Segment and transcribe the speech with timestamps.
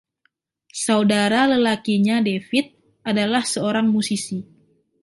[0.83, 2.67] Saudara lelakinya, David,
[3.11, 4.37] adalah seorang musisi.